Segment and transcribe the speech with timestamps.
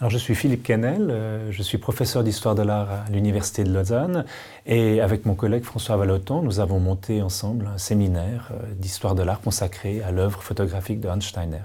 [0.00, 3.70] Alors, je suis Philippe Kennel, euh, je suis professeur d'histoire de l'art à l'Université de
[3.70, 4.24] Lausanne
[4.64, 9.22] et avec mon collègue François Valoton, nous avons monté ensemble un séminaire euh, d'histoire de
[9.22, 11.64] l'art consacré à l'œuvre photographique de Hans Steiner.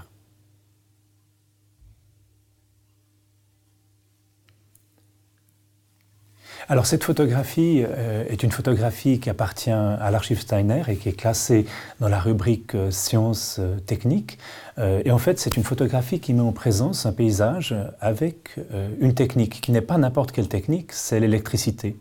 [6.68, 11.12] Alors cette photographie euh, est une photographie qui appartient à l'archive Steiner et qui est
[11.12, 11.64] classée
[12.00, 14.38] dans la rubrique euh, sciences euh, techniques.
[14.78, 18.58] et en fait, c'est une photographie qui met en présence un paysage avec
[19.00, 21.96] une technique qui n'est pas n'importe quelle technique, c'est l'électricité.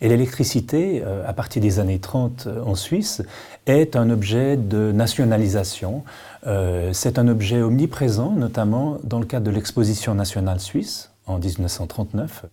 [0.00, 3.22] Et l'électricité, à partir des années 30 en Suisse,
[3.66, 6.02] est un objet de nationalisation.
[6.92, 12.46] c'est un objet omniprésent, notamment dans le cadre de l'exposition nationale suisse en 1939.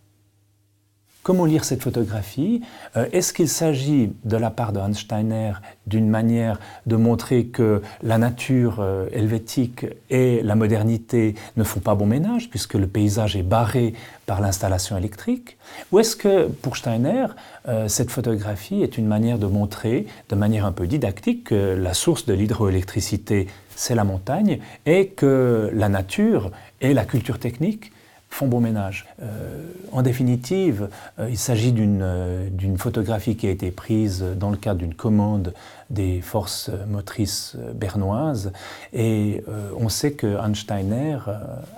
[1.25, 2.61] Comment lire cette photographie?
[2.95, 5.53] Euh, Est-ce qu'il s'agit de la part de Hans Steiner
[5.88, 11.95] d'une manière de montrer que la nature euh, helvétique et la modernité ne font pas
[11.95, 13.95] bon ménage puisque le paysage est barré
[14.27, 15.57] par l'installation électrique?
[15.91, 17.25] Ou est-ce que pour Steiner,
[17.67, 21.95] euh, cette photographie est une manière de montrer de manière un peu didactique que la
[21.95, 27.91] source de l'hydroélectricité, c'est la montagne et que la nature et la culture technique
[28.36, 29.05] font bon ménage.
[29.22, 34.58] Euh, en définitive, euh, il s'agit euh, d'une photographie qui a été prise dans le
[34.58, 35.53] cadre d'une commande
[35.89, 38.52] des forces motrices bernoises
[38.91, 39.44] et
[39.80, 41.19] on sait que Einsteiner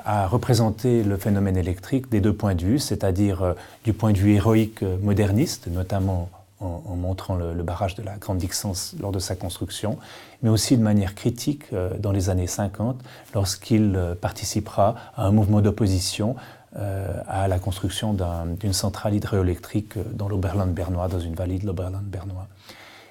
[0.05, 4.35] a représenté le phénomène électrique des deux points de vue, c'est-à-dire du point de vue
[4.35, 9.97] héroïque moderniste, notamment en, montrant le, barrage de la Grande Dixence lors de sa construction,
[10.41, 12.99] mais aussi de manière critique euh, dans les années 50,
[13.35, 16.35] lorsqu'il euh, participera à un mouvement d'opposition
[16.75, 18.15] euh, à la construction
[18.59, 22.47] d'une centrale hydroélectrique dans l'Oberland bernois, dans une vallée de l'Oberland bernois.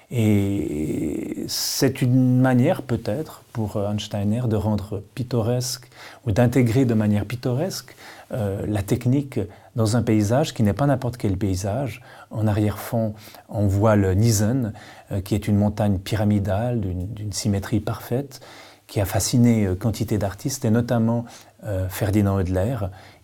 [0.09, 5.89] Et c'est une manière peut-être pour Einsteiner de rendre pittoresque
[6.25, 7.93] ou d'intégrer de manière pittoresque
[8.31, 9.41] la technique
[9.77, 12.01] dans un paysage qui n'est pas n'importe quel paysage.
[12.31, 13.13] En arrière-fond,
[13.47, 14.73] on voit le Niesen,
[15.11, 18.41] euh, qui est une montagne pyramidale d'une symétrie parfaite,
[18.87, 21.25] qui a fasciné euh, quantité d'artistes, et notamment
[21.89, 22.77] Ferdinand Hodler,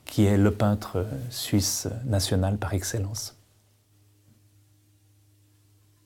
[0.06, 3.43] qui est le peintre suisse national par excellence.